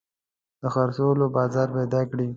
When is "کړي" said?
2.09-2.27